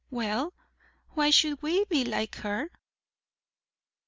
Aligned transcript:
"Well, 0.09 0.55
why 1.09 1.29
should 1.29 1.61
we 1.61 1.85
be 1.85 2.03
like 2.03 2.37
her?" 2.37 2.71